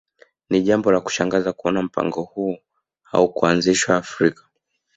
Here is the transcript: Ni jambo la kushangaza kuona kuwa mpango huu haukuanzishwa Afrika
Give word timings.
Ni 0.49 0.61
jambo 0.63 0.91
la 0.91 1.01
kushangaza 1.01 1.53
kuona 1.53 1.79
kuwa 1.79 1.83
mpango 1.85 2.21
huu 2.23 2.57
haukuanzishwa 3.03 3.95
Afrika 3.95 4.41